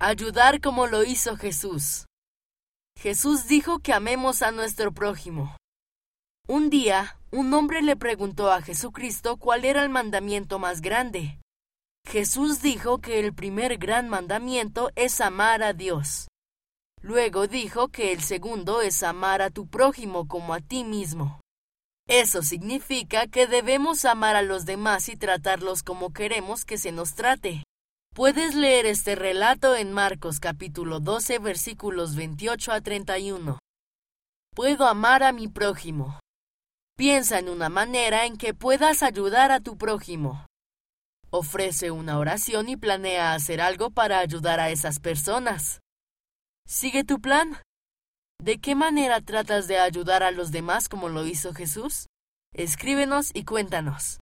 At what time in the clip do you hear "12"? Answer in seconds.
30.98-31.38